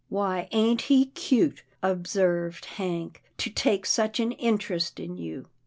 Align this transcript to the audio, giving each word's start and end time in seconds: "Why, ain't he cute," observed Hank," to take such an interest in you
"Why, 0.09 0.47
ain't 0.51 0.81
he 0.81 1.05
cute," 1.11 1.61
observed 1.83 2.65
Hank," 2.65 3.21
to 3.37 3.51
take 3.51 3.85
such 3.85 4.19
an 4.19 4.31
interest 4.31 4.99
in 4.99 5.15
you 5.15 5.45